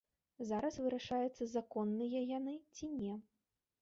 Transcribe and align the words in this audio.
Зараз 0.51 0.77
вырашаецца 0.85 1.49
законныя 1.55 2.25
яны, 2.37 2.57
ці 2.79 2.91
не. 2.99 3.13